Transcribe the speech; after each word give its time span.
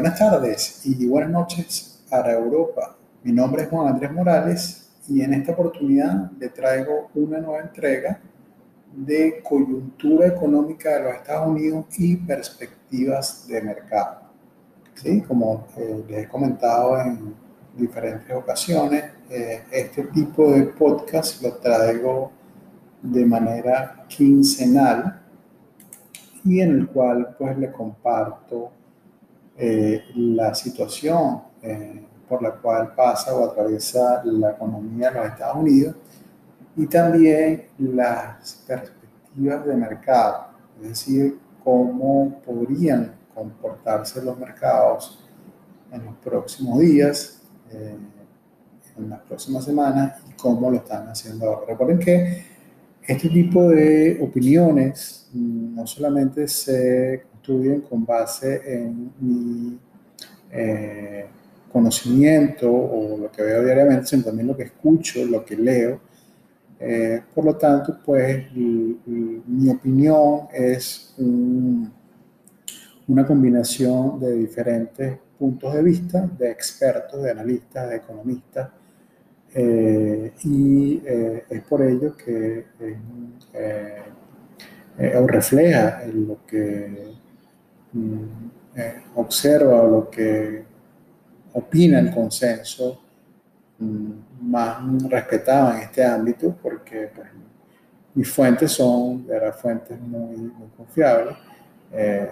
buenas 0.00 0.18
tardes 0.18 0.80
y 0.86 1.06
buenas 1.06 1.30
noches 1.30 2.02
para 2.08 2.32
Europa. 2.32 2.96
Mi 3.22 3.32
nombre 3.32 3.64
es 3.64 3.68
Juan 3.68 3.88
Andrés 3.88 4.10
Morales 4.10 4.88
y 5.06 5.20
en 5.20 5.34
esta 5.34 5.52
oportunidad 5.52 6.30
le 6.38 6.48
traigo 6.48 7.10
una 7.14 7.38
nueva 7.38 7.60
entrega 7.60 8.18
de 8.94 9.42
coyuntura 9.46 10.28
económica 10.28 10.88
de 10.94 11.02
los 11.02 11.14
Estados 11.16 11.48
Unidos 11.48 11.84
y 11.98 12.16
perspectivas 12.16 13.46
de 13.46 13.60
mercado. 13.60 14.20
¿Sí? 14.94 15.20
Como 15.20 15.66
eh, 15.76 16.02
les 16.08 16.24
he 16.24 16.28
comentado 16.28 16.98
en 16.98 17.34
diferentes 17.76 18.34
ocasiones, 18.34 19.04
eh, 19.28 19.64
este 19.70 20.04
tipo 20.04 20.50
de 20.50 20.62
podcast 20.62 21.42
lo 21.42 21.56
traigo 21.56 22.32
de 23.02 23.26
manera 23.26 24.06
quincenal 24.08 25.20
y 26.42 26.62
en 26.62 26.70
el 26.70 26.88
cual 26.88 27.36
pues 27.38 27.58
le 27.58 27.70
comparto 27.70 28.79
eh, 29.62 30.04
la 30.14 30.54
situación 30.54 31.42
eh, 31.60 32.02
por 32.26 32.42
la 32.42 32.52
cual 32.52 32.94
pasa 32.94 33.34
o 33.34 33.44
atraviesa 33.44 34.22
la 34.24 34.52
economía 34.52 35.10
de 35.10 35.16
los 35.16 35.26
Estados 35.26 35.56
Unidos 35.56 35.96
y 36.76 36.86
también 36.86 37.66
las 37.78 38.62
perspectivas 38.66 39.66
de 39.66 39.76
mercado, 39.76 40.46
es 40.80 40.88
decir, 40.88 41.38
cómo 41.62 42.40
podrían 42.40 43.14
comportarse 43.34 44.22
los 44.22 44.38
mercados 44.38 45.22
en 45.92 46.06
los 46.06 46.14
próximos 46.16 46.78
días, 46.78 47.42
eh, 47.70 47.98
en 48.96 49.10
las 49.10 49.20
próximas 49.20 49.64
semanas 49.64 50.22
y 50.26 50.32
cómo 50.40 50.70
lo 50.70 50.78
están 50.78 51.06
haciendo 51.08 51.46
ahora. 51.46 51.66
Recuerden 51.68 51.98
que 51.98 52.44
este 53.02 53.28
tipo 53.28 53.68
de 53.68 54.20
opiniones 54.22 55.28
mm, 55.34 55.74
no 55.74 55.86
solamente 55.86 56.48
se 56.48 57.24
construyen 57.40 57.80
con 57.82 58.04
base 58.04 58.60
en 58.66 59.12
mi 59.18 59.78
eh, 60.52 61.26
conocimiento 61.72 62.70
o 62.70 63.16
lo 63.16 63.30
que 63.30 63.42
veo 63.42 63.64
diariamente, 63.64 64.06
sino 64.06 64.24
también 64.24 64.48
lo 64.48 64.56
que 64.56 64.64
escucho, 64.64 65.24
lo 65.24 65.44
que 65.44 65.56
leo. 65.56 66.00
Eh, 66.78 67.22
por 67.34 67.44
lo 67.44 67.56
tanto, 67.56 67.98
pues 68.04 68.46
mi 68.54 69.68
opinión 69.70 70.48
es 70.52 71.14
una 73.06 73.26
combinación 73.26 74.18
de 74.20 74.32
diferentes 74.32 75.18
puntos 75.38 75.74
de 75.74 75.82
vista, 75.82 76.28
de 76.38 76.50
expertos, 76.50 77.22
de 77.22 77.30
analistas, 77.30 77.88
de 77.88 77.96
economistas, 77.96 78.70
eh, 79.54 80.32
y 80.44 81.02
es 81.06 81.62
por 81.68 81.82
ello 81.82 82.16
que 82.16 82.66
refleja 85.26 86.02
lo 86.12 86.44
que 86.46 87.20
eh, 88.76 89.02
observa 89.16 89.82
lo 89.84 90.08
que 90.10 90.64
opina 91.52 91.98
el 91.98 92.12
consenso 92.12 93.00
mm, 93.78 94.10
más 94.42 95.02
respetado 95.08 95.72
en 95.74 95.82
este 95.82 96.04
ámbito, 96.04 96.56
porque 96.62 97.10
pues, 97.14 97.28
mis 98.14 98.30
fuentes 98.30 98.72
son 98.72 99.26
de 99.26 99.52
fuentes 99.52 100.00
muy, 100.00 100.36
muy 100.36 100.68
confiables. 100.76 101.36
Eh, 101.92 102.30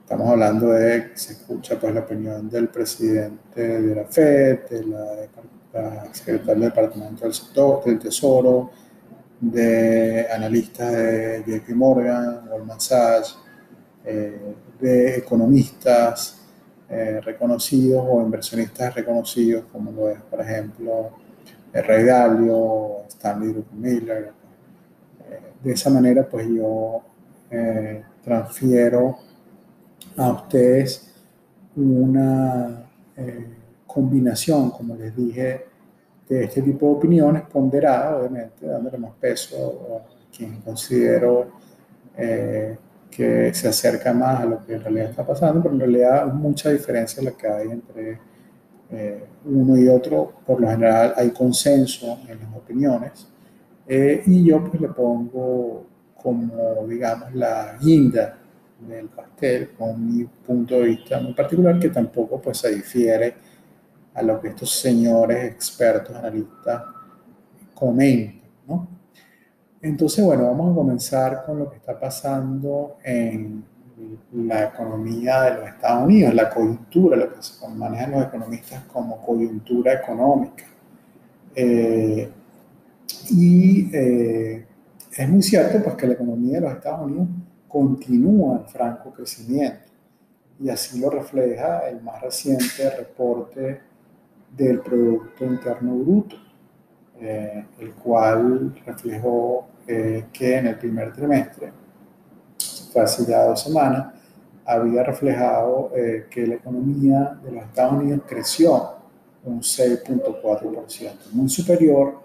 estamos 0.00 0.28
hablando 0.28 0.70
de, 0.72 1.12
se 1.14 1.34
escucha 1.34 1.78
pues 1.78 1.94
la 1.94 2.00
opinión 2.00 2.48
del 2.50 2.68
presidente 2.68 3.80
de 3.80 3.94
la 3.94 4.04
FED, 4.04 4.68
de 4.68 4.86
la, 4.86 6.12
secretaria 6.12 6.54
del 6.54 6.60
Departamento 6.64 7.24
del, 7.24 7.32
sector, 7.32 7.82
del 7.84 7.98
Tesoro, 7.98 8.70
de 9.40 10.26
analistas 10.30 10.92
de 10.92 11.42
JP 11.46 11.74
Morgan, 11.74 12.46
Goldman 12.48 12.80
Sachs, 12.80 13.38
eh, 14.04 14.54
de 14.80 15.18
economistas 15.18 16.40
eh, 16.88 17.20
reconocidos 17.20 18.04
o 18.08 18.20
inversionistas 18.20 18.96
reconocidos, 18.96 19.64
como 19.70 19.92
lo 19.92 20.08
es, 20.10 20.20
por 20.22 20.40
ejemplo, 20.40 21.10
el 21.72 21.84
Ray 21.84 22.04
Dalio, 22.04 23.04
Stanley 23.08 23.64
Miller. 23.72 24.32
Eh, 25.20 25.40
de 25.62 25.72
esa 25.72 25.88
manera, 25.90 26.28
pues 26.28 26.48
yo 26.48 27.02
transfiero 28.24 29.18
a 30.16 30.32
ustedes 30.32 31.12
una 31.76 32.86
combinación, 33.86 34.70
como 34.70 34.96
les 34.96 35.14
dije, 35.14 35.66
de 36.26 36.44
este 36.44 36.62
tipo 36.62 36.86
de 36.86 36.92
opiniones 36.92 37.42
ponderadas, 37.42 38.20
obviamente, 38.20 38.66
dándole 38.66 38.96
más 38.96 39.12
peso 39.20 40.00
a 40.00 40.34
quien 40.34 40.62
considero 40.62 41.50
que 43.14 43.52
se 43.52 43.68
acerca 43.68 44.12
más 44.14 44.40
a 44.40 44.46
lo 44.46 44.64
que 44.64 44.74
en 44.74 44.80
realidad 44.80 45.10
está 45.10 45.26
pasando, 45.26 45.62
pero 45.62 45.74
en 45.74 45.80
realidad 45.80 46.24
hay 46.24 46.32
mucha 46.32 46.70
diferencia 46.70 47.22
la 47.22 47.32
que 47.32 47.46
hay 47.46 47.68
entre 47.68 48.18
eh, 48.90 49.24
uno 49.44 49.76
y 49.76 49.88
otro. 49.88 50.32
Por 50.46 50.60
lo 50.60 50.68
general 50.68 51.12
hay 51.16 51.30
consenso 51.30 52.18
en 52.26 52.40
las 52.40 52.56
opiniones 52.56 53.28
eh, 53.86 54.22
y 54.26 54.46
yo 54.46 54.64
pues 54.64 54.80
le 54.80 54.88
pongo 54.88 55.86
como, 56.22 56.86
digamos, 56.88 57.34
la 57.34 57.76
guinda 57.80 58.38
del 58.80 59.08
pastel 59.08 59.70
con 59.76 60.06
mi 60.06 60.24
punto 60.24 60.76
de 60.76 60.86
vista 60.86 61.20
muy 61.20 61.34
particular 61.34 61.78
que 61.78 61.90
tampoco 61.90 62.40
pues 62.40 62.58
se 62.58 62.74
difiere 62.74 63.34
a 64.14 64.22
lo 64.22 64.40
que 64.40 64.48
estos 64.48 64.70
señores 64.70 65.44
expertos, 65.44 66.16
analistas 66.16 66.82
comentan, 67.74 68.40
¿no? 68.66 69.01
Entonces, 69.82 70.24
bueno, 70.24 70.44
vamos 70.44 70.70
a 70.70 70.74
comenzar 70.76 71.44
con 71.44 71.58
lo 71.58 71.68
que 71.68 71.76
está 71.76 71.98
pasando 71.98 72.98
en 73.02 73.64
la 74.32 74.68
economía 74.68 75.42
de 75.42 75.56
los 75.56 75.68
Estados 75.70 76.04
Unidos, 76.04 76.34
la 76.34 76.48
coyuntura, 76.48 77.16
lo 77.16 77.32
que 77.32 77.42
se 77.42 77.68
manejan 77.68 78.12
los 78.12 78.26
economistas 78.26 78.84
como 78.84 79.20
coyuntura 79.20 79.94
económica. 79.94 80.64
Eh, 81.54 82.30
y 83.30 83.90
eh, 83.92 84.66
es 85.16 85.28
muy 85.28 85.42
cierto 85.42 85.82
pues, 85.82 85.96
que 85.96 86.06
la 86.06 86.12
economía 86.14 86.54
de 86.54 86.60
los 86.60 86.72
Estados 86.74 87.06
Unidos 87.06 87.28
continúa 87.66 88.58
en 88.58 88.68
franco 88.68 89.12
crecimiento 89.12 89.90
y 90.60 90.68
así 90.68 91.00
lo 91.00 91.10
refleja 91.10 91.88
el 91.88 92.00
más 92.02 92.22
reciente 92.22 92.88
reporte 92.96 93.80
del 94.56 94.80
Producto 94.80 95.44
Interno 95.44 95.96
Bruto, 95.96 96.36
eh, 97.20 97.66
el 97.80 97.92
cual 97.94 98.74
reflejó 98.86 99.71
eh, 99.86 100.26
que 100.32 100.58
en 100.58 100.68
el 100.68 100.78
primer 100.78 101.12
trimestre, 101.12 101.72
fue 102.92 103.02
hace 103.02 103.24
ya 103.26 103.44
dos 103.44 103.62
semanas, 103.62 104.14
había 104.64 105.02
reflejado 105.02 105.90
eh, 105.96 106.26
que 106.30 106.46
la 106.46 106.54
economía 106.54 107.38
de 107.42 107.50
los 107.50 107.64
Estados 107.64 107.94
Unidos 107.94 108.20
creció 108.26 108.94
un 109.44 109.60
6.4%, 109.60 111.32
muy 111.32 111.48
superior 111.48 112.20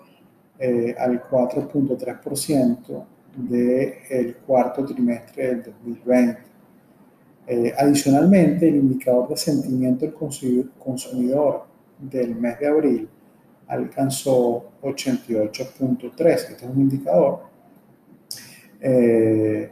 eh, 0.59 0.95
al 0.99 1.23
4.3% 1.23 3.05
del 3.35 4.35
cuarto 4.45 4.85
trimestre 4.85 5.47
del 5.47 5.63
2020. 5.63 6.41
adicionalmente, 7.77 8.67
el 8.67 8.75
indicador 8.75 9.29
de 9.29 9.37
sentimiento 9.37 10.05
del 10.05 10.13
consumidor 10.13 11.65
del 11.99 12.35
mes 12.35 12.59
de 12.59 12.67
abril 12.67 13.09
alcanzó 13.67 14.71
88.3. 14.81 16.25
Este 16.25 16.53
es 16.53 16.63
un 16.63 16.81
indicador. 16.81 17.41
Eh, 18.79 19.71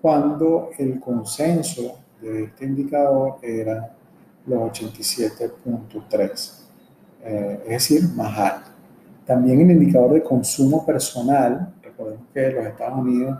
cuando 0.00 0.70
el 0.78 0.98
consenso 0.98 1.98
de 2.20 2.44
este 2.44 2.64
indicador 2.64 3.38
era 3.42 3.94
los 4.46 4.60
87.3, 4.72 6.60
eh, 7.22 7.60
es 7.64 7.70
decir, 7.70 8.08
más 8.14 8.38
alto. 8.38 8.70
También 9.26 9.60
el 9.60 9.70
indicador 9.72 10.14
de 10.14 10.22
consumo 10.22 10.84
personal, 10.84 11.74
recordemos 11.82 12.26
que 12.32 12.50
los 12.50 12.66
Estados 12.66 12.98
Unidos, 12.98 13.38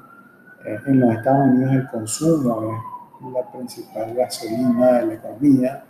eh, 0.65 0.79
en 0.87 1.01
los 1.01 1.15
Estados 1.17 1.49
Unidos 1.49 1.73
el 1.73 1.89
consumo 1.89 2.75
es 3.21 3.33
la 3.33 3.51
principal 3.51 4.15
gasolina 4.15 4.99
de 4.99 5.07
la 5.07 5.15
economía, 5.15 5.85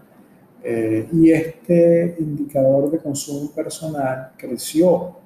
eh, 0.62 1.08
y 1.12 1.32
este 1.32 2.16
indicador 2.18 2.90
de 2.90 2.98
consumo 2.98 3.50
personal 3.50 4.32
creció 4.36 5.16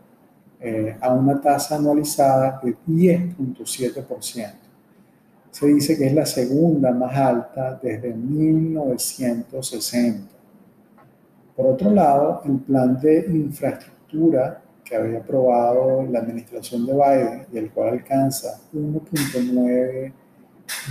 eh, 0.60 0.96
a 1.00 1.12
una 1.12 1.40
tasa 1.40 1.74
anualizada 1.76 2.60
de 2.62 2.76
10.7%. 2.86 4.52
Se 5.50 5.66
dice 5.66 5.96
que 5.96 6.06
es 6.06 6.14
la 6.14 6.26
segunda 6.26 6.92
más 6.92 7.16
alta 7.16 7.80
desde 7.82 8.14
1960. 8.14 10.32
Por 11.56 11.66
otro 11.66 11.90
lado, 11.90 12.42
el 12.44 12.58
plan 12.58 13.00
de 13.00 13.26
infraestructura 13.28 14.60
que 14.84 14.94
había 14.96 15.18
aprobado 15.18 16.02
la 16.02 16.20
administración 16.20 16.86
de 16.86 16.92
Biden 16.92 17.46
y 17.52 17.58
el 17.58 17.70
cual 17.70 17.90
alcanza 17.90 18.60
1.9 18.72 20.12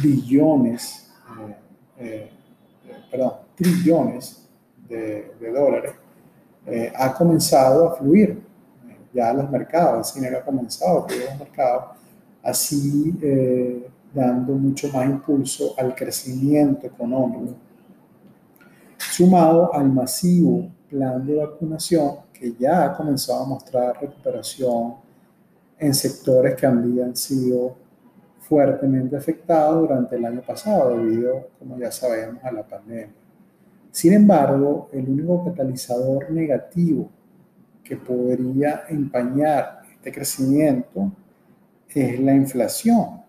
billones, 0.01 1.11
eh, 1.97 2.29
perdón, 3.11 3.42
trillones 3.55 4.47
de, 4.87 5.33
dólares, 5.53 5.93
eh, 6.65 6.91
ha 6.95 7.13
comenzado 7.13 7.89
a 7.89 7.95
fluir 7.95 8.41
ya 9.13 9.29
a 9.29 9.33
los 9.33 9.49
mercados, 9.49 10.15
el 10.15 10.21
dinero 10.21 10.39
ha 10.39 10.45
comenzado 10.45 10.99
a 10.99 11.07
fluir 11.07 11.27
a 11.27 11.29
los 11.31 11.39
mercados, 11.39 11.83
así 12.41 13.15
eh, 13.21 13.87
dando 14.13 14.53
mucho 14.53 14.89
más 14.89 15.05
impulso 15.05 15.73
al 15.77 15.95
crecimiento 15.95 16.87
económico. 16.87 17.55
sumado 18.97 19.73
al 19.73 19.91
masivo 19.91 20.69
plan 20.89 21.25
de 21.25 21.35
vacunación 21.35 22.17
que 22.31 22.53
ya 22.53 22.85
ha 22.85 22.97
comenzado 22.97 23.43
a 23.43 23.47
mostrar 23.47 23.99
recuperación 23.99 24.95
en 25.77 25.93
sectores 25.93 26.55
que 26.55 26.65
habían 26.65 27.15
sido 27.15 27.75
fuertemente 28.39 29.15
afectados 29.15 29.81
durante 29.81 30.15
el 30.15 30.25
año 30.25 30.41
pasado 30.41 30.97
debido, 30.97 31.49
como 31.59 31.77
ya 31.77 31.91
sabemos, 31.91 32.43
a 32.43 32.51
la 32.51 32.63
pandemia. 32.63 33.22
Sin 33.93 34.11
embargo, 34.13 34.89
el 34.91 35.07
único 35.07 35.45
catalizador 35.45 36.31
negativo 36.31 37.11
que 37.83 37.95
podría 37.95 38.85
empañar 38.89 39.81
este 39.93 40.11
crecimiento 40.11 41.11
es 41.89 42.19
la 42.19 42.33
inflación. 42.33 43.21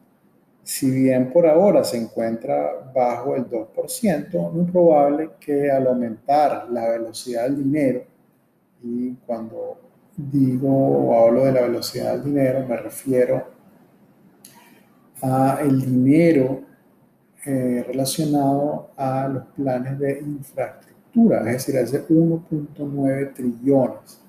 Si 0.63 0.91
bien 0.91 1.31
por 1.31 1.47
ahora 1.47 1.85
se 1.85 1.99
encuentra 1.99 2.91
bajo 2.95 3.37
el 3.37 3.45
2%, 3.47 4.53
muy 4.53 4.65
probable 4.65 5.33
que 5.39 5.71
al 5.71 5.87
aumentar 5.87 6.67
la 6.71 6.89
velocidad 6.89 7.43
del 7.43 7.63
dinero, 7.63 8.05
y 8.83 9.13
cuando 9.27 9.79
digo 10.17 10.71
o 10.71 11.27
hablo 11.27 11.45
de 11.45 11.53
la 11.53 11.61
velocidad 11.61 12.13
del 12.13 12.25
dinero, 12.25 12.67
me 12.67 12.77
refiero 12.79 13.49
a 15.21 15.59
el 15.61 15.79
dinero 15.79 16.63
relacionado 17.45 18.91
a 18.97 19.29
los 19.29 19.45
planes 19.57 19.99
de 19.99 20.19
infraestructura, 20.21 21.41
es 21.41 21.67
decir, 21.67 21.77
ese 21.77 22.07
1.9 22.09 23.35
trillones 23.35 24.21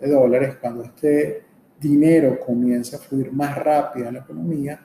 de 0.00 0.10
dólares, 0.10 0.56
cuando 0.60 0.84
este 0.84 1.42
dinero 1.78 2.38
comienza 2.44 2.96
a 2.96 3.00
fluir 3.00 3.32
más 3.32 3.56
rápido 3.56 4.08
en 4.08 4.14
la 4.14 4.20
economía, 4.20 4.80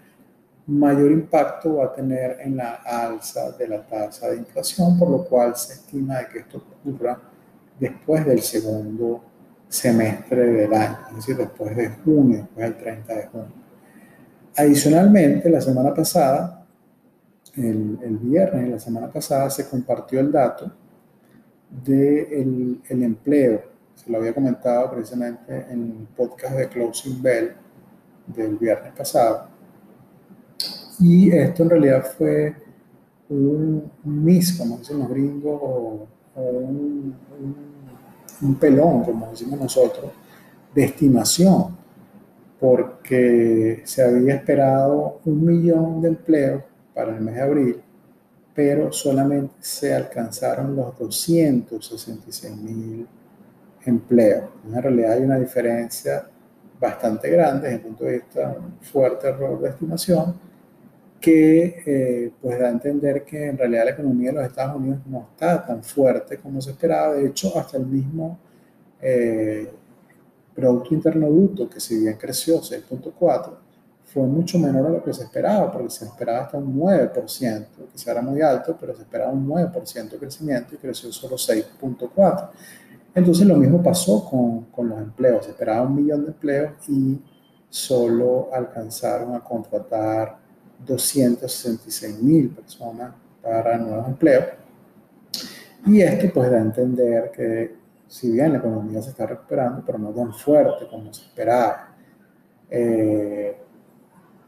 mayor 0.68 1.12
impacto 1.12 1.78
va 1.78 1.86
a 1.86 1.94
tener 1.94 2.38
en 2.42 2.58
la 2.58 2.76
alza 2.86 3.52
de 3.52 3.68
la 3.68 3.86
tasa 3.86 4.30
de 4.30 4.38
inflación, 4.38 4.98
por 4.98 5.10
lo 5.10 5.26
cual 5.26 5.56
se 5.56 5.74
estima 5.74 6.20
de 6.20 6.28
que 6.28 6.40
esto 6.40 6.64
ocurra 6.82 7.20
después 7.80 8.26
del 8.26 8.42
segundo 8.42 9.24
semestre 9.68 10.46
del 10.46 10.74
año, 10.74 11.00
es 11.10 11.16
decir, 11.16 11.38
después 11.38 11.76
de 11.76 11.90
junio, 11.90 12.38
después 12.38 12.70
del 12.70 12.78
30 12.78 13.16
de 13.16 13.28
junio. 13.28 13.54
Adicionalmente, 14.56 15.50
la 15.50 15.62
semana 15.62 15.94
pasada, 15.94 16.63
el, 17.56 18.00
el 18.02 18.18
viernes 18.18 18.70
la 18.70 18.80
semana 18.80 19.12
pasada, 19.12 19.50
se 19.50 19.68
compartió 19.70 20.20
el 20.20 20.32
dato 20.32 20.72
del 21.70 22.82
de 22.82 22.82
el 22.90 23.04
empleo. 23.04 23.62
Se 23.96 24.12
lo 24.12 24.18
había 24.18 24.34
comentado 24.34 24.92
precisamente 24.92 25.66
en 25.70 25.82
el 25.82 26.08
podcast 26.16 26.56
de 26.56 26.68
Closing 26.68 27.22
Bell 27.22 27.54
del 28.28 28.58
viernes 28.58 28.94
pasado 28.94 29.54
y 31.00 31.32
esto 31.32 31.64
en 31.64 31.70
realidad 31.70 32.06
fue 32.18 32.56
un, 33.30 33.92
miss, 34.04 34.58
como 34.58 34.78
dicen 34.78 35.00
los 35.00 35.10
gringos, 35.10 35.60
o, 35.62 36.08
un, 36.36 37.16
un, 38.42 38.56
pelón, 38.56 39.04
como 39.04 39.30
decimos 39.30 39.60
nosotros, 39.60 40.12
de 40.74 40.86
estimación, 40.86 41.76
porque 42.60 43.82
se 43.86 44.04
había 44.04 44.36
esperado 44.36 45.20
un 45.26 45.46
millón 45.46 46.02
de 46.02 46.10
empleos 46.10 46.64
para 46.94 47.16
el 47.16 47.22
mes 47.22 47.36
de 47.36 47.42
abril, 47.42 47.82
pero 48.54 48.92
solamente 48.92 49.56
se 49.60 49.94
alcanzaron 49.94 50.76
los 50.76 50.98
266 50.98 52.56
mil 52.58 53.08
empleos. 53.86 54.50
En 54.66 54.82
realidad 54.82 55.14
hay 55.14 55.24
una 55.24 55.40
diferencia 55.40 56.28
bastante 56.80 57.30
grande 57.30 57.70
desde 57.70 57.76
el 57.76 57.82
punto 57.82 58.04
de 58.06 58.12
vista 58.14 58.56
un 58.58 58.78
fuerte 58.82 59.28
error 59.28 59.60
de 59.62 59.70
estimación 59.70 60.36
que 61.20 61.82
eh, 61.86 62.32
pues 62.42 62.60
da 62.60 62.68
a 62.68 62.72
entender 62.72 63.24
que 63.24 63.48
en 63.48 63.58
realidad 63.58 63.86
la 63.86 63.92
economía 63.92 64.32
de 64.32 64.36
los 64.40 64.46
Estados 64.46 64.76
Unidos 64.76 65.00
no 65.06 65.30
está 65.32 65.66
tan 65.66 65.82
fuerte 65.82 66.38
como 66.38 66.62
se 66.62 66.72
esperaba. 66.72 67.14
De 67.14 67.28
hecho, 67.28 67.58
hasta 67.58 67.78
el 67.78 67.86
mismo 67.86 68.38
eh, 69.02 69.72
Producto 70.54 70.94
Interno 70.94 71.30
Bruto, 71.30 71.70
que 71.70 71.80
si 71.80 71.98
bien 72.00 72.18
creció 72.18 72.60
6.4, 72.60 73.58
fue 74.14 74.24
mucho 74.28 74.60
menor 74.60 74.86
a 74.86 74.90
lo 74.90 75.04
que 75.04 75.12
se 75.12 75.24
esperaba, 75.24 75.72
porque 75.72 75.90
se 75.90 76.06
esperaba 76.06 76.42
hasta 76.42 76.58
un 76.58 76.80
9%, 76.80 77.66
que 78.04 78.12
era 78.12 78.22
muy 78.22 78.42
alto, 78.42 78.78
pero 78.80 78.96
se 78.96 79.02
esperaba 79.02 79.32
un 79.32 79.48
9% 79.48 80.10
de 80.10 80.18
crecimiento 80.18 80.76
y 80.76 80.78
creció 80.78 81.12
solo 81.12 81.36
6.4%. 81.36 82.50
Entonces 83.16 83.48
lo 83.48 83.56
mismo 83.56 83.82
pasó 83.82 84.24
con, 84.30 84.66
con 84.66 84.90
los 84.90 85.00
empleos, 85.00 85.46
se 85.46 85.52
esperaba 85.52 85.82
un 85.82 85.96
millón 85.96 86.26
de 86.26 86.28
empleos 86.28 86.74
y 86.88 87.20
solo 87.70 88.50
alcanzaron 88.54 89.36
a 89.36 89.40
contratar 89.40 90.38
266 90.86 92.22
mil 92.22 92.50
personas 92.50 93.14
para 93.42 93.78
nuevos 93.78 94.08
empleos. 94.08 94.46
Y 95.88 96.02
esto 96.02 96.32
pues 96.34 96.52
da 96.52 96.58
a 96.58 96.62
entender 96.62 97.32
que 97.32 97.76
si 98.08 98.32
bien 98.32 98.54
la 98.54 98.60
economía 98.60 99.02
se 99.02 99.10
está 99.10 99.26
recuperando, 99.26 99.82
pero 99.84 99.98
no 99.98 100.12
tan 100.12 100.34
fuerte 100.34 100.88
como 100.88 101.12
se 101.14 101.24
esperaba, 101.26 101.96
eh, 102.70 103.63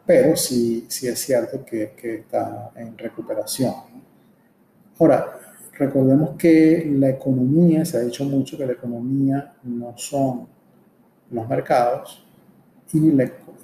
pero 0.05 0.35
sí, 0.35 0.85
sí 0.87 1.07
es 1.07 1.19
cierto 1.19 1.65
que, 1.65 1.93
que 1.95 2.15
está 2.15 2.71
en 2.75 2.97
recuperación. 2.97 3.73
Ahora, 4.99 5.39
recordemos 5.77 6.35
que 6.37 6.89
la 6.97 7.09
economía, 7.09 7.83
se 7.85 7.97
ha 7.97 8.01
dicho 8.01 8.23
mucho 8.23 8.57
que 8.57 8.65
la 8.65 8.73
economía 8.73 9.53
no 9.63 9.97
son 9.97 10.47
los 11.31 11.47
mercados 11.49 12.25
y 12.93 13.11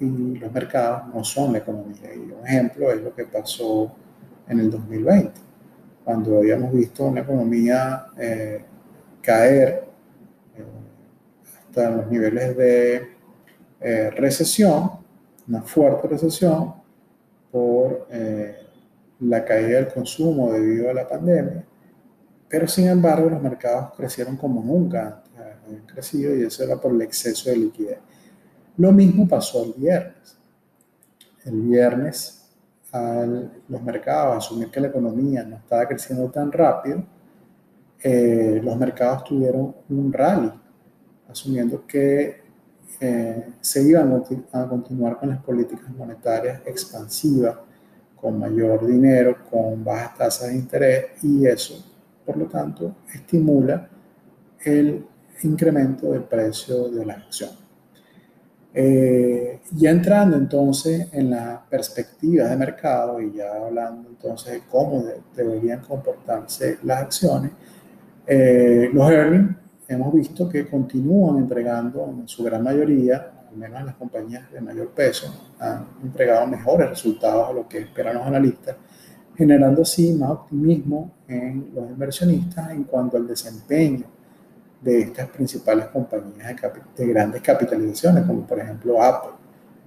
y 0.00 0.36
los 0.36 0.52
mercados 0.52 1.14
no 1.14 1.24
son 1.24 1.52
la 1.52 1.58
economía. 1.58 2.12
Y 2.14 2.18
un 2.18 2.46
ejemplo 2.46 2.90
es 2.92 3.00
lo 3.00 3.14
que 3.14 3.24
pasó 3.24 3.92
en 4.48 4.60
el 4.60 4.70
2020, 4.70 5.32
cuando 6.04 6.38
habíamos 6.38 6.72
visto 6.72 7.04
una 7.04 7.20
economía 7.20 8.06
eh, 8.18 8.64
caer 9.22 9.84
eh, 10.56 10.64
hasta 11.68 11.90
los 11.90 12.10
niveles 12.10 12.56
de 12.56 13.08
eh, 13.80 14.10
recesión, 14.10 14.90
una 15.48 15.62
fuerte 15.62 16.08
recesión 16.08 16.74
por 17.50 18.06
la 19.20 19.44
caída 19.44 19.78
del 19.78 19.88
consumo 19.88 20.52
debido 20.52 20.90
a 20.90 20.94
la 20.94 21.06
pandemia, 21.06 21.64
pero 22.48 22.66
sin 22.66 22.88
embargo 22.88 23.30
los 23.30 23.42
mercados 23.42 23.92
crecieron 23.96 24.36
como 24.36 24.62
nunca 24.62 25.22
han 25.36 25.86
crecido 25.86 26.34
y 26.34 26.42
eso 26.42 26.64
era 26.64 26.76
por 26.80 26.92
el 26.92 27.02
exceso 27.02 27.50
de 27.50 27.56
liquidez. 27.56 27.98
Lo 28.76 28.90
mismo 28.92 29.28
pasó 29.28 29.64
el 29.64 29.74
viernes. 29.74 30.38
El 31.44 31.60
viernes, 31.62 32.50
los 33.68 33.82
mercados 33.82 34.36
asumir 34.36 34.70
que 34.70 34.80
la 34.80 34.88
economía 34.88 35.44
no 35.44 35.56
estaba 35.56 35.86
creciendo 35.86 36.30
tan 36.30 36.50
rápido, 36.52 37.04
eh, 38.02 38.60
los 38.62 38.76
mercados 38.76 39.24
tuvieron 39.24 39.74
un 39.88 40.12
rally, 40.12 40.52
asumiendo 41.28 41.86
que 41.86 42.41
eh, 43.00 43.46
se 43.60 43.82
iban 43.82 44.22
a 44.52 44.68
continuar 44.68 45.18
con 45.18 45.30
las 45.30 45.42
políticas 45.42 45.90
monetarias 45.90 46.62
expansivas, 46.66 47.56
con 48.16 48.38
mayor 48.38 48.86
dinero, 48.86 49.36
con 49.50 49.84
bajas 49.84 50.16
tasas 50.16 50.48
de 50.48 50.56
interés, 50.56 51.06
y 51.22 51.46
eso, 51.46 51.84
por 52.24 52.36
lo 52.36 52.46
tanto, 52.46 52.94
estimula 53.12 53.88
el 54.64 55.04
incremento 55.42 56.12
del 56.12 56.22
precio 56.22 56.88
de 56.88 57.04
las 57.04 57.18
acciones. 57.18 57.58
Eh, 58.74 59.60
ya 59.72 59.90
entrando 59.90 60.36
entonces 60.36 61.08
en 61.12 61.30
la 61.30 61.62
perspectiva 61.68 62.46
de 62.46 62.56
mercado 62.56 63.20
y 63.20 63.34
ya 63.34 63.52
hablando 63.52 64.08
entonces 64.08 64.54
de 64.54 64.62
cómo 64.70 65.04
deberían 65.36 65.80
comportarse 65.80 66.78
las 66.82 67.02
acciones, 67.02 67.50
eh, 68.26 68.88
los 68.92 69.10
earnings 69.10 69.61
hemos 69.92 70.12
visto 70.12 70.48
que 70.48 70.66
continúan 70.66 71.38
entregando 71.38 72.06
en 72.06 72.28
su 72.28 72.42
gran 72.42 72.62
mayoría, 72.62 73.32
al 73.50 73.56
menos 73.56 73.84
las 73.84 73.94
compañías 73.96 74.50
de 74.50 74.60
mayor 74.60 74.88
peso, 74.88 75.52
han 75.58 75.86
entregado 76.02 76.46
mejores 76.46 76.90
resultados 76.90 77.50
a 77.50 77.52
lo 77.52 77.68
que 77.68 77.78
esperan 77.78 78.14
los 78.14 78.26
analistas, 78.26 78.76
generando 79.36 79.82
así 79.82 80.12
más 80.12 80.30
optimismo 80.30 81.12
en 81.28 81.70
los 81.74 81.90
inversionistas 81.90 82.70
en 82.70 82.84
cuanto 82.84 83.16
al 83.16 83.26
desempeño 83.26 84.04
de 84.80 85.00
estas 85.00 85.28
principales 85.28 85.86
compañías 85.86 86.56
de, 86.96 87.06
grandes 87.06 87.40
capitalizaciones, 87.40 88.24
como 88.24 88.46
por 88.46 88.58
ejemplo 88.58 89.02
Apple, 89.02 89.32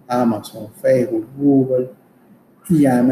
Amazon, 0.08 0.70
Facebook, 0.82 1.28
Google 1.38 1.90
y 2.70 2.86
AMD. 2.86 3.12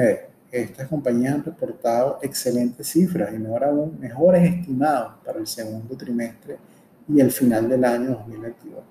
Estas 0.52 0.88
compañías 0.88 1.34
han 1.34 1.44
reportado 1.44 2.20
excelentes 2.22 2.88
cifras 2.88 3.34
y 3.34 3.40
mejor 3.40 3.64
aún, 3.64 3.98
mejores 4.00 4.44
estimados 4.44 5.14
para 5.26 5.40
el 5.40 5.48
segundo 5.48 5.98
trimestre 5.98 6.58
y 7.08 7.20
el 7.20 7.32
final 7.32 7.68
del 7.70 7.84
año 7.86 8.12
2022. 8.12 8.84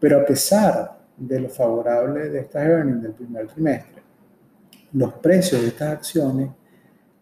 Pero 0.00 0.20
a 0.20 0.24
pesar 0.24 0.98
de 1.16 1.40
lo 1.40 1.48
favorable 1.48 2.28
de 2.28 2.40
estas 2.40 2.64
earnings 2.64 3.02
del 3.02 3.12
primer 3.12 3.46
trimestre, 3.48 4.02
los 4.92 5.14
precios 5.14 5.60
de 5.60 5.68
estas 5.68 5.92
acciones 5.92 6.50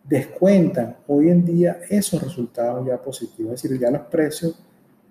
descuentan 0.05 0.97
hoy 1.09 1.31
en 1.31 1.45
día 1.45 1.81
esos 1.89 2.23
resultados 2.23 2.87
ya 2.87 3.03
positivos, 3.03 3.55
es 3.55 3.63
decir, 3.63 3.81
ya 3.81 3.91
los 3.91 4.03
precios 4.03 4.63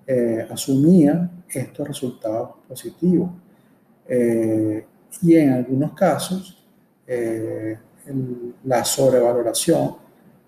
eh, 0.07 0.47
asumían 0.49 1.43
estos 1.49 1.87
resultados 1.87 2.51
positivos. 2.67 3.31
Eh, 4.07 4.85
y 5.21 5.35
en 5.35 5.53
algunos 5.53 5.93
casos, 5.93 6.63
eh, 7.07 7.77
la 8.63 8.85
sobrevaloración 8.85 10.04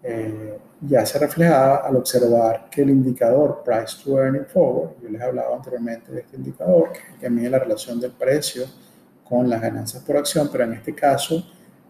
eh, 0.09 0.57
ya 0.79 1.05
se 1.05 1.19
reflejaba 1.19 1.85
al 1.85 1.97
observar 1.97 2.69
que 2.71 2.81
el 2.81 2.91
indicador 2.91 3.61
Price 3.61 4.01
to 4.01 4.17
Earning 4.17 4.45
Forward, 4.45 4.91
yo 5.01 5.09
les 5.09 5.21
hablaba 5.21 5.53
anteriormente 5.53 6.13
de 6.13 6.21
este 6.21 6.37
indicador, 6.37 6.93
que, 7.19 7.29
mide 7.29 7.49
la 7.49 7.59
relación 7.59 7.99
del 7.99 8.11
precio 8.11 8.63
con 9.27 9.49
las 9.49 9.61
ganancias 9.61 10.01
por 10.03 10.15
acción, 10.15 10.47
pero 10.49 10.63
en 10.63 10.73
este 10.73 10.95
caso 10.95 11.45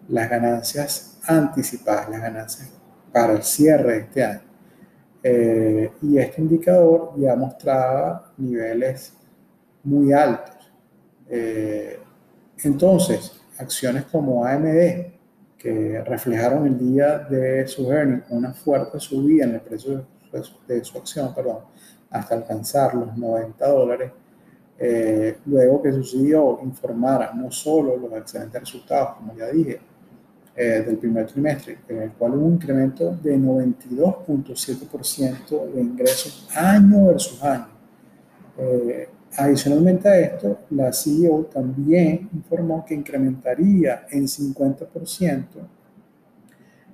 las 0.09 0.27
ganancias 0.27 1.19
anticipadas, 1.27 2.09
las 2.09 2.21
ganancias 2.21 2.71
para 3.13 3.33
el 3.33 3.43
cierre 3.43 3.91
de 3.93 3.99
este 3.99 4.23
año. 4.23 4.41
Eh, 5.21 5.91
y 6.01 6.17
este 6.17 6.41
indicador 6.41 7.13
ya 7.17 7.35
mostraba 7.35 8.31
niveles 8.37 9.13
muy 9.83 10.11
altos. 10.11 10.71
Eh, 11.29 11.99
entonces, 12.63 13.39
acciones 13.59 14.05
como 14.05 14.43
AMD, 14.43 15.16
que 15.57 16.03
reflejaron 16.05 16.67
el 16.67 16.77
día 16.77 17.19
de 17.19 17.65
su 17.67 17.89
earning 17.91 18.23
una 18.29 18.53
fuerte 18.53 18.99
subida 18.99 19.45
en 19.45 19.55
el 19.55 19.61
precio 19.61 20.05
de 20.67 20.83
su, 20.83 20.97
acción, 20.97 21.33
perdón, 21.33 21.59
hasta 22.09 22.35
alcanzar 22.35 22.93
los 22.93 23.17
90 23.17 23.65
dólares, 23.67 24.11
eh, 24.79 25.37
luego 25.45 25.81
que 25.81 25.91
sucedió 25.91 26.59
informara 26.63 27.33
no 27.33 27.51
solo 27.51 27.97
los 27.97 28.13
excelentes 28.13 28.61
resultados, 28.61 29.15
como 29.17 29.35
ya 29.35 29.47
dije, 29.47 29.81
eh, 30.55 30.83
del 30.85 30.97
primer 30.97 31.25
trimestre, 31.27 31.79
en 31.87 32.01
el 32.01 32.11
cual 32.13 32.33
hubo 32.33 32.45
un 32.45 32.53
incremento 32.53 33.15
de 33.21 33.37
92.7% 33.37 35.71
de 35.71 35.81
ingresos 35.81 36.49
año 36.55 37.05
versus 37.05 37.43
año. 37.43 37.67
Eh, 38.57 39.07
adicionalmente 39.37 40.09
a 40.09 40.19
esto, 40.19 40.59
la 40.71 40.91
CEO 40.91 41.45
también 41.45 42.29
informó 42.33 42.83
que 42.83 42.95
incrementaría 42.95 44.05
en 44.09 44.23
50% 44.23 45.45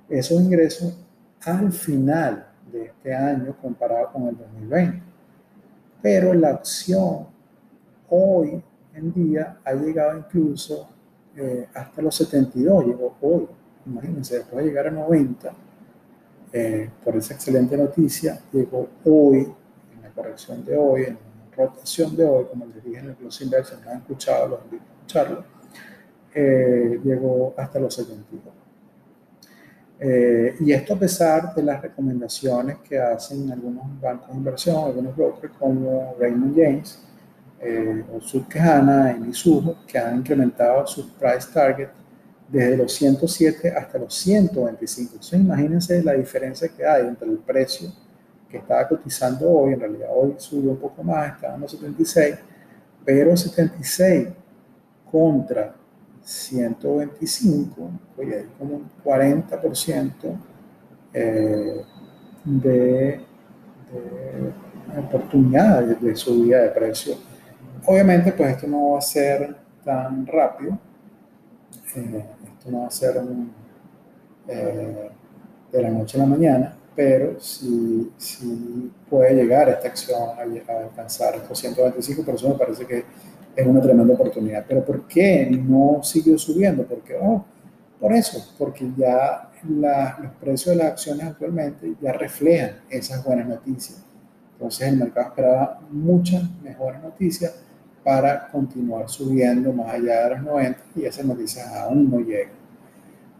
esos 0.08 0.40
ingresos 0.40 0.96
al 1.40 1.72
final 1.72 2.46
de 2.70 2.86
este 2.86 3.14
año 3.14 3.56
comparado 3.60 4.12
con 4.12 4.28
el 4.28 4.36
2020. 4.36 5.02
Pero 6.02 6.34
la 6.34 6.50
acción 6.50 7.26
hoy 8.10 8.62
en 8.94 9.12
día 9.12 9.58
ha 9.64 9.72
llegado 9.72 10.18
incluso 10.18 10.88
eh, 11.36 11.66
hasta 11.74 12.02
los 12.02 12.14
72, 12.14 12.86
llegó 12.86 13.16
hoy. 13.22 13.48
Imagínense, 13.86 14.38
después 14.38 14.64
de 14.64 14.70
llegar 14.70 14.86
a 14.86 14.90
90, 14.90 15.52
eh, 16.52 16.90
por 17.02 17.16
esa 17.16 17.34
excelente 17.34 17.76
noticia, 17.76 18.40
llegó 18.52 18.88
hoy, 19.04 19.38
en 19.94 20.02
la 20.02 20.10
corrección 20.10 20.64
de 20.64 20.76
hoy, 20.76 21.02
en 21.04 21.18
la 21.56 21.64
rotación 21.64 22.16
de 22.16 22.24
hoy, 22.24 22.46
como 22.46 22.66
les 22.66 22.84
dije 22.84 22.98
en 22.98 23.10
el 23.10 23.16
Close 23.16 23.44
Inversion, 23.44 23.80
no 23.84 23.90
han 23.90 23.98
escuchado, 23.98 24.48
los 24.48 24.64
invito 24.64 24.84
a 24.84 24.94
escucharlo, 24.94 25.44
eh, 26.34 27.00
llegó 27.04 27.54
hasta 27.56 27.78
los 27.78 27.94
72. 27.94 28.54
y 30.60 30.72
esto 30.72 30.94
a 30.94 30.98
pesar 30.98 31.54
de 31.54 31.62
las 31.62 31.80
recomendaciones 31.80 32.78
que 32.78 32.98
hacen 32.98 33.50
algunos 33.50 34.00
bancos 34.00 34.28
de 34.28 34.34
inversión, 34.34 34.84
algunos 34.84 35.16
brokers 35.16 35.54
como 35.56 36.14
Raymond 36.18 36.54
James, 36.56 37.04
eh, 37.66 38.04
o 38.12 38.20
Susquehanna 38.20 39.12
y 39.12 39.20
Mizuho, 39.20 39.76
que 39.86 39.98
han 39.98 40.18
incrementado 40.18 40.86
sus 40.86 41.06
price 41.06 41.48
target 41.50 41.88
desde 42.46 42.76
los 42.76 42.92
107 42.92 43.72
hasta 43.74 43.98
los 43.98 44.14
125. 44.14 45.12
Entonces 45.14 45.40
imagínense 45.40 46.02
la 46.02 46.12
diferencia 46.12 46.68
que 46.68 46.84
hay 46.84 47.06
entre 47.06 47.30
el 47.30 47.38
precio 47.38 47.90
estaba 48.58 48.86
cotizando 48.88 49.50
hoy, 49.50 49.74
en 49.74 49.80
realidad 49.80 50.08
hoy 50.14 50.34
subió 50.38 50.72
un 50.72 50.78
poco 50.78 51.02
más, 51.02 51.34
estaba 51.34 51.54
en 51.54 51.60
los 51.62 51.70
76, 51.70 52.36
pero 53.04 53.36
76 53.36 54.28
contra 55.10 55.74
125, 56.22 57.90
oye, 58.16 58.36
hay 58.38 58.48
como 58.58 58.76
un 58.76 58.90
40% 59.04 60.12
eh, 61.12 61.84
de, 62.44 62.60
de, 62.60 63.20
oportunidad 64.98 65.82
de, 65.82 65.94
de 65.94 66.16
subida 66.16 66.62
de 66.62 66.70
precio 66.70 67.16
Obviamente, 67.86 68.32
pues 68.32 68.50
esto 68.50 68.66
no 68.66 68.92
va 68.92 68.98
a 68.98 69.02
ser 69.02 69.56
tan 69.84 70.26
rápido. 70.26 70.78
Eh, 71.96 72.24
esto 72.44 72.70
no 72.70 72.82
va 72.82 72.86
a 72.86 72.90
ser 72.90 73.22
eh, 74.48 75.10
de 75.70 75.82
la 75.82 75.90
noche 75.90 76.16
a 76.16 76.20
la 76.20 76.26
mañana, 76.26 76.76
pero 76.94 77.40
sí, 77.40 78.10
puede 79.10 79.34
llegar 79.34 79.68
esta 79.68 79.88
acción 79.88 80.20
a, 80.38 80.80
alcanzar 80.80 81.36
estos 81.36 81.58
125, 81.58 82.24
por 82.24 82.34
eso 82.34 82.48
me 82.48 82.54
parece 82.54 82.86
que 82.86 83.04
es 83.56 83.66
una 83.66 83.80
tremenda 83.80 84.14
oportunidad. 84.14 84.64
Pero 84.68 84.84
¿por 84.84 85.06
qué 85.06 85.46
no 85.50 86.00
siguió 86.02 86.38
subiendo? 86.38 86.84
Porque, 86.84 87.16
oh, 87.20 87.44
por 88.00 88.12
eso, 88.12 88.54
porque 88.58 88.90
ya 88.96 89.50
los 89.68 90.32
precios 90.40 90.76
de 90.76 90.82
las 90.82 90.92
acciones 90.92 91.26
actualmente 91.26 91.94
ya 92.00 92.12
reflejan 92.12 92.80
esas 92.90 93.24
buenas 93.24 93.48
noticias. 93.48 94.04
Entonces 94.52 94.88
el 94.88 94.98
mercado 94.98 95.28
esperaba 95.28 95.80
muchas 95.90 96.42
mejores 96.62 97.02
noticias 97.02 97.54
para 98.04 98.48
continuar 98.48 99.08
subiendo 99.08 99.72
más 99.72 99.94
allá 99.94 100.24
de 100.24 100.30
los 100.30 100.42
90 100.42 100.80
y 100.96 101.04
esas 101.06 101.24
noticias 101.24 101.66
aún 101.74 102.10
no 102.10 102.20
llegan. 102.20 102.63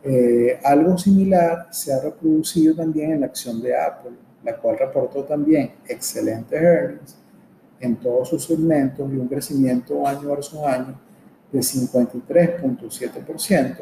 Eh, 0.07 0.61
algo 0.63 0.99
similar 0.99 1.69
se 1.71 1.95
ha 1.95 1.99
reproducido 1.99 2.75
también 2.75 3.13
en 3.13 3.21
la 3.21 3.27
acción 3.27 3.63
de 3.63 3.75
Apple, 3.75 4.13
la 4.45 4.55
cual 4.59 4.77
reportó 4.79 5.25
también 5.25 5.71
excelentes 5.89 6.61
earnings 6.61 7.17
en 7.81 7.97
todos 7.97 8.29
sus 8.29 8.45
segmentos 8.45 9.11
y 9.11 9.17
un 9.17 9.29
crecimiento 9.29 10.07
año 10.07 10.29
versus 10.29 10.61
año 10.61 11.01
de 11.51 11.61
53.7%. 11.61 13.77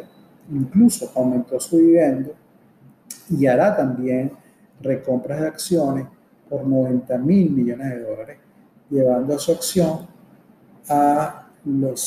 Incluso 0.53 1.11
aumentó 1.17 1.59
su 1.59 1.79
dividendo 1.79 2.35
y 3.29 3.45
hará 3.47 3.77
también 3.77 4.31
recompras 4.81 5.41
de 5.41 5.49
acciones 5.49 6.07
por 6.49 6.65
90 6.65 7.19
mil 7.19 7.51
millones 7.51 7.91
de 7.91 7.99
dólares, 8.01 8.39
llevando 8.91 9.35
a 9.35 9.39
su 9.39 9.53
acción 9.53 10.07
a 10.89 11.49
los 11.65 12.01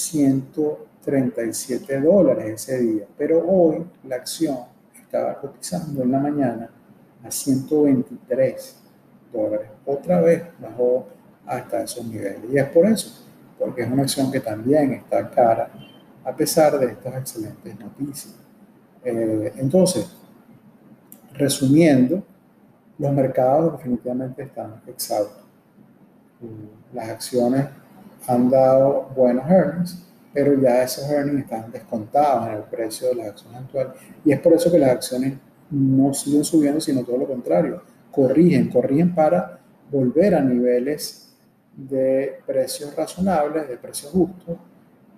137 1.05 2.01
dólares 2.01 2.45
ese 2.69 2.79
día, 2.79 3.05
pero 3.17 3.45
hoy 3.47 3.85
la 4.07 4.17
acción 4.17 4.57
estaba 4.99 5.39
cotizando 5.39 6.03
en 6.03 6.11
la 6.11 6.19
mañana 6.19 6.69
a 7.23 7.31
123 7.31 8.79
dólares. 9.31 9.67
Otra 9.85 10.21
vez 10.21 10.43
bajó 10.59 11.07
hasta 11.45 11.83
esos 11.83 12.05
niveles. 12.05 12.39
Y 12.51 12.57
es 12.57 12.65
por 12.69 12.85
eso, 12.87 13.23
porque 13.59 13.83
es 13.83 13.91
una 13.91 14.03
acción 14.03 14.31
que 14.31 14.39
también 14.39 14.93
está 14.93 15.29
cara 15.29 15.69
a 16.23 16.35
pesar 16.35 16.79
de 16.79 16.87
estas 16.87 17.15
excelentes 17.15 17.79
noticias. 17.79 18.35
Eh, 19.03 19.53
entonces, 19.57 20.11
resumiendo, 21.33 22.23
los 22.97 23.11
mercados 23.11 23.73
definitivamente 23.73 24.43
están 24.43 24.81
exhaustos. 24.87 25.43
Las 26.93 27.09
acciones 27.09 27.67
han 28.27 28.49
dado 28.49 29.09
buenos 29.15 29.49
earnings, 29.49 30.03
pero 30.35 30.59
ya 30.61 30.83
esos 30.83 31.09
earnings 31.09 31.43
están 31.43 31.71
descontados 31.71 32.49
en 32.49 32.53
el 32.55 32.63
precio 32.63 33.07
de 33.07 33.15
las 33.15 33.27
acciones 33.27 33.61
actuales. 33.61 33.93
Y 34.25 34.33
es 34.33 34.39
por 34.41 34.51
eso 34.51 34.69
que 34.69 34.77
las 34.77 34.89
acciones 34.89 35.35
no 35.69 36.13
siguen 36.13 36.43
subiendo, 36.43 36.81
sino 36.81 37.03
todo 37.03 37.17
lo 37.17 37.25
contrario, 37.25 37.81
corrigen, 38.11 38.69
corrigen 38.69 39.15
para 39.15 39.61
volver 39.89 40.35
a 40.35 40.41
niveles 40.41 41.33
de 41.73 42.39
precios 42.45 42.93
razonables, 42.93 43.69
de 43.69 43.77
precios 43.77 44.11
justos, 44.11 44.57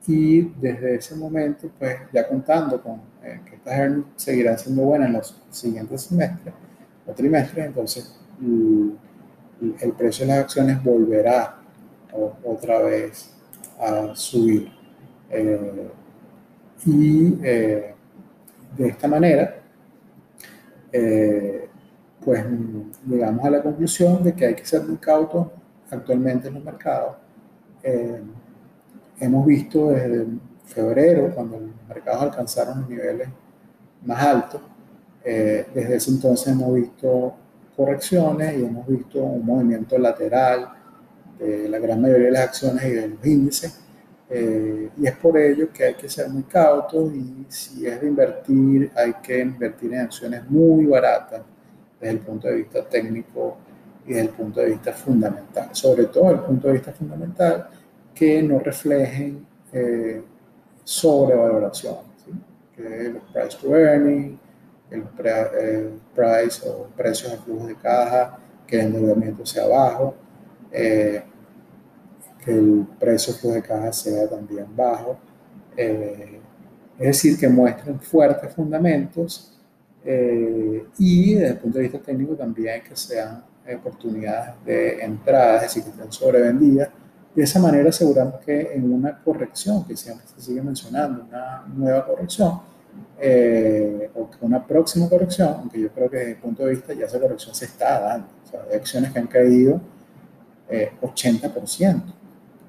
y 0.05 0.41
desde 0.62 0.95
ese 0.95 1.15
momento, 1.15 1.67
pues 1.79 1.95
ya 2.13 2.27
contando 2.27 2.79
con 2.79 3.01
eh, 3.24 3.41
que 3.43 3.55
estas 3.55 3.74
earnings 3.74 4.05
seguirán 4.17 4.59
siendo 4.59 4.83
buenas 4.83 5.07
en 5.07 5.13
los 5.13 5.41
siguientes 5.50 6.01
semestres 6.03 6.53
o 7.07 7.12
trimestres, 7.12 7.65
entonces 7.65 8.15
el 8.39 9.91
precio 9.97 10.27
de 10.27 10.31
las 10.31 10.43
acciones 10.43 10.83
volverá 10.83 11.57
otra 12.43 12.81
vez 12.81 13.31
a 13.79 14.15
subir. 14.15 14.76
Eh, 15.29 15.89
y 16.86 17.39
eh, 17.43 17.93
de 18.77 18.88
esta 18.88 19.07
manera, 19.07 19.55
eh, 20.91 21.69
pues 22.24 22.46
llegamos 23.07 23.46
a 23.46 23.50
la 23.50 23.62
conclusión 23.62 24.24
de 24.24 24.34
que 24.34 24.46
hay 24.46 24.55
que 24.55 24.65
ser 24.65 24.84
muy 24.84 24.98
cautos 24.98 25.48
actualmente 25.89 26.48
en 26.48 26.55
los 26.55 26.63
mercados. 26.63 27.15
hemos 29.19 29.46
visto 29.46 29.89
desde 29.89 30.25
febrero, 30.65 31.34
cuando 31.34 31.60
los 31.60 31.69
mercados 31.88 32.24
alcanzaron 32.24 32.81
los 32.81 32.89
niveles 32.89 33.29
más 34.03 34.22
altos, 34.24 34.62
desde 35.24 35.96
ese 35.96 36.12
entonces 36.12 36.48
hemos 36.48 36.74
visto 36.74 37.34
correcciones 37.75 38.57
y 38.57 38.65
hemos 38.65 38.86
visto 38.88 39.24
un 39.24 39.46
movimiento 39.46 39.98
lateral 39.98 40.69
de 41.39 41.69
la 41.69 41.79
gran 41.79 42.01
mayoría 42.01 42.25
de 42.25 42.31
las 42.31 42.43
acciones 42.43 42.84
y 42.86 42.91
de 42.91 43.07
los 43.07 43.25
índices. 43.25 43.87
Eh, 44.29 44.89
y 44.98 45.07
es 45.07 45.15
por 45.15 45.38
ello 45.38 45.69
que 45.72 45.86
hay 45.86 45.93
que 45.93 46.10
ser 46.10 46.29
muy 46.29 46.43
cautos 46.43 47.13
y 47.13 47.46
si 47.48 47.88
es 47.88 48.01
de 48.01 48.07
invertir, 48.07 48.91
hay 48.93 49.13
que 49.24 49.39
invertir 49.39 49.93
en 49.93 50.01
acciones 50.01 50.50
muy 50.50 50.86
baratas 50.86 51.43
desde 52.00 52.13
el 52.13 52.19
punto 52.19 52.48
de 52.48 52.55
vista 52.55 52.84
técnico 52.84 53.57
y 54.05 54.10
desde 54.10 54.24
el 54.24 54.29
punto 54.29 54.60
de 54.60 54.67
vista 54.67 54.91
fundamental. 54.91 55.69
Sobre 55.72 56.05
todo 56.05 56.25
desde 56.25 56.36
el 56.36 56.41
punto 56.41 56.67
de 56.67 56.74
vista 56.74 56.91
fundamental, 56.91 57.69
que 58.13 58.41
no 58.43 58.60
reflejen 58.60 59.46
eh, 59.72 60.22
sobrevaloración, 60.84 61.98
que 62.75 63.12
los 63.13 63.24
price 63.31 63.57
to 63.62 63.75
earning, 63.75 64.39
el, 64.89 65.03
price 66.15 66.67
o 66.67 66.88
precios 66.96 67.31
de 67.31 67.38
flujo 67.38 67.67
de 67.67 67.75
caja, 67.75 68.38
que 68.65 68.79
el 68.79 68.88
endeudamiento 68.88 69.46
sea 69.46 69.67
bajo, 69.67 70.15
eh, 70.72 71.24
que 72.48 72.54
el 72.54 72.88
precio 72.98 73.51
de 73.51 73.62
caja 73.62 73.92
sea 73.92 74.25
también 74.30 74.68
bajo. 74.74 75.18
Eh, 75.75 76.39
es 76.98 77.08
decir, 77.08 77.38
que 77.38 77.50
muestren 77.50 78.00
fuertes 78.00 78.54
fundamentos 78.54 79.54
eh, 80.06 80.86
y 80.98 81.36
desde 81.36 81.50
el 81.50 81.58
punto 81.58 81.77
de 81.77 81.84
vista 81.84 82.00
técnico 82.00 82.36
también 82.36 82.82
que 82.82 82.96
sean 82.96 83.44
oportunidades 83.75 84.56
de 84.66 85.01
entrada, 85.01 85.58
es 85.58 85.62
decir, 85.63 85.84
que 85.84 85.89
estén 85.89 86.12
sobrevendidas. 86.12 86.89
De 87.36 87.44
esa 87.44 87.60
manera 87.60 87.89
aseguramos 87.89 88.36
que 88.46 88.74
en 88.74 88.94
una 88.94 89.22
corrección, 89.22 89.84
que 89.86 89.98
siempre 89.98 90.25
se 90.34 90.42
sigue 90.42 90.62
mencionando, 90.62 91.25
una 91.25 91.66
nueva 91.68 92.06
corrección, 92.06 92.62
eh, 93.20 94.10
o 94.16 94.30
una 94.42 94.66
próxima 94.66 95.10
corrección, 95.10 95.54
aunque 95.60 95.82
yo 95.82 95.89
creo 95.89 96.10
que 96.10 96.18
desde 96.18 96.32
el 96.32 96.38
punto 96.38 96.63
de 96.63 96.72
vista 96.72 96.94
ya 96.94 97.06
esa 97.08 97.20
corrección 97.20 97.54
se 97.54 97.66
está 97.66 98.00
dando. 98.00 98.27
O 98.46 98.50
sea, 98.50 98.62
hay 98.72 98.77
acciones 98.77 99.12
que 99.12 99.20
han 99.20 99.27
caído 99.27 99.82
80% 100.70 101.96
eh, 101.96 102.18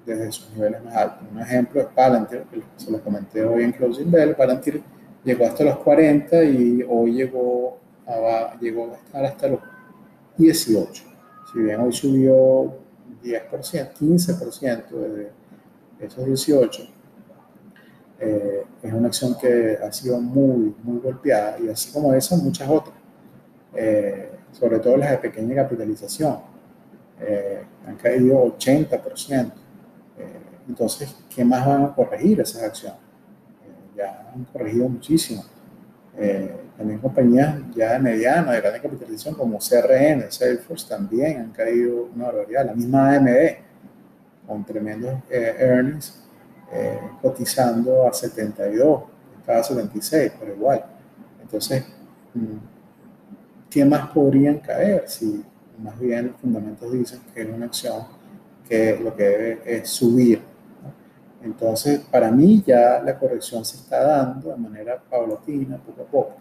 desde 0.09 0.33
sus 0.33 0.51
niveles 0.55 0.83
más 0.83 0.97
altos. 0.97 1.29
Un 1.31 1.41
ejemplo 1.41 1.81
es 1.81 1.87
Palantir, 1.89 2.45
que 2.51 2.63
se 2.77 2.91
lo 2.91 3.01
comenté 3.03 3.45
hoy 3.45 3.65
en 3.65 3.73
Closing 3.73 4.11
Bell. 4.11 4.35
Palantir 4.35 4.83
llegó 5.23 5.45
hasta 5.45 5.65
los 5.65 5.79
40 5.79 6.45
y 6.45 6.85
hoy 6.89 7.13
llegó 7.13 7.79
a, 8.07 8.57
estar 8.61 9.25
hasta 9.25 9.49
los 9.49 9.61
18. 10.37 11.05
Si 11.53 11.59
bien 11.59 11.81
hoy 11.81 11.93
subió 11.93 12.75
10%, 13.23 13.93
15% 13.95 14.89
de 14.89 15.31
esos 16.01 16.25
18, 16.25 16.83
eh, 18.21 18.65
es 18.83 18.93
una 18.93 19.09
acción 19.09 19.37
que 19.39 19.79
ha 19.83 19.93
sido 19.93 20.21
muy, 20.21 20.75
muy 20.83 20.99
golpeada 21.01 21.59
y 21.61 21.69
así 21.69 21.93
como 21.93 22.15
esa, 22.15 22.37
muchas 22.37 22.69
otras, 22.69 22.97
eh, 23.75 24.31
sobre 24.53 24.79
todo 24.79 24.97
las 24.97 25.11
de 25.11 25.19
pequeña 25.19 25.55
capitalización, 25.55 26.39
eh, 27.21 27.63
han 27.87 27.97
caído 27.97 28.57
80%. 28.57 29.68
Entonces, 30.69 31.17
¿qué 31.35 31.45
más 31.45 31.67
van 31.67 31.85
a 31.85 31.95
corregir 31.95 32.41
esas 32.41 32.63
acciones? 32.63 33.01
ya 33.97 34.31
han 34.33 34.45
corregido 34.45 34.89
muchísimo. 34.89 35.45
también 36.77 37.01
compañías 37.01 37.57
ya 37.75 37.95
de 37.95 37.99
mediana, 37.99 38.53
de 38.53 38.61
gran 38.61 38.81
capitalización 38.81 39.35
como 39.35 39.59
CRN, 39.59 40.31
Salesforce 40.31 40.89
también 40.89 41.41
han 41.41 41.51
caído 41.51 42.09
una 42.15 42.27
barbaridad. 42.27 42.67
La 42.67 42.75
misma 42.75 43.15
AMD, 43.15 43.29
con 44.47 44.65
tremendos 44.65 45.15
earnings, 45.29 46.23
eh, 46.73 47.01
cotizando 47.21 48.07
a 48.07 48.13
72, 48.13 49.03
estaba 49.41 49.61
a 49.61 49.65
76, 49.65 50.33
pero 50.39 50.55
igual. 50.55 50.85
Entonces, 51.41 51.85
mm, 52.35 52.57
¿qué 53.71 53.85
más 53.85 54.11
podrían 54.11 54.59
caer 54.59 55.09
si 55.09 55.45
más 55.83 55.99
bien 55.99 56.29
los 56.29 56.37
fundamentos 56.37 56.93
dicen 56.93 57.21
que 57.35 57.43
es 57.43 57.49
una 57.49 57.67
acción 57.67 58.05
que 58.69 58.99
lo 59.03 59.17
que 59.17 59.23
debe 59.25 59.63
es 59.65 59.89
subir? 59.89 60.43
Entonces, 61.43 62.01
para 62.11 62.31
mí 62.31 62.63
ya 62.67 63.01
la 63.05 63.19
corrección 63.19 63.65
se 63.65 63.77
está 63.77 64.05
dando 64.05 64.51
de 64.51 64.57
manera 64.57 65.01
paulatina, 65.09 65.77
poco 65.79 66.03
a 66.03 66.07
poco. 66.07 66.37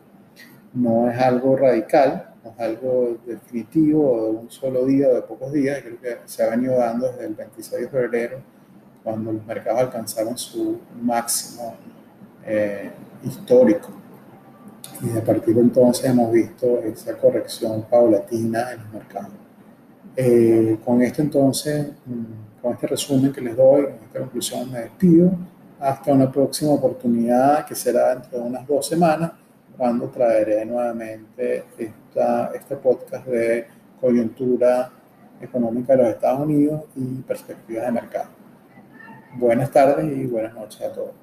No 0.74 1.10
es 1.10 1.20
algo 1.20 1.56
radical, 1.56 2.34
no 2.44 2.52
es 2.52 2.60
algo 2.60 3.18
definitivo 3.26 4.24
de 4.24 4.30
un 4.32 4.52
solo 4.52 4.86
día 4.86 5.10
o 5.10 5.16
de 5.16 5.22
pocos 5.22 5.52
días, 5.54 5.82
creo 5.82 6.00
que 6.00 6.18
se 6.26 6.44
ha 6.44 6.50
venido 6.50 6.78
dando 6.78 7.08
desde 7.08 7.26
el 7.26 7.36
26 7.36 7.82
de 7.84 7.90
febrero 7.90 8.40
cuando 9.04 9.32
los 9.32 9.46
mercados 9.46 9.82
alcanzaron 9.82 10.38
su 10.38 10.80
máximo 11.02 11.76
eh, 12.46 12.92
histórico. 13.24 13.90
Y 15.02 15.18
a 15.18 15.24
partir 15.24 15.56
de 15.56 15.62
entonces 15.62 16.06
hemos 16.06 16.32
visto 16.32 16.80
esa 16.80 17.16
corrección 17.18 17.84
paulatina 17.84 18.72
en 18.72 18.80
los 18.80 18.94
mercados. 18.94 19.32
Eh, 20.16 20.80
con 20.84 21.02
esto 21.04 21.22
entonces, 21.22 21.92
mm, 22.06 22.47
con 22.62 22.74
este 22.74 22.88
resumen 22.88 23.32
que 23.32 23.42
les 23.42 23.56
doy, 23.56 23.84
con 23.84 23.94
esta 23.94 24.20
conclusión 24.20 24.72
me 24.72 24.80
despido. 24.80 25.32
Hasta 25.80 26.12
una 26.12 26.32
próxima 26.32 26.72
oportunidad 26.72 27.66
que 27.66 27.76
será 27.76 28.16
dentro 28.16 28.40
de 28.40 28.46
unas 28.46 28.68
dos 28.68 28.88
semanas, 28.88 29.32
cuando 29.78 30.08
traeré 30.10 30.66
nuevamente 30.66 31.66
esta, 31.78 32.52
este 32.56 32.76
podcast 32.78 33.28
de 33.28 33.68
coyuntura 34.02 34.90
económica 35.40 35.96
de 35.96 36.04
los 36.04 36.12
Estados 36.12 36.40
Unidos 36.40 36.84
y 36.96 37.22
perspectivas 37.22 37.86
de 37.86 37.92
mercado. 37.92 38.30
Buenas 39.36 39.70
tardes 39.70 40.18
y 40.18 40.26
buenas 40.26 40.54
noches 40.56 40.82
a 40.82 40.92
todos. 40.92 41.14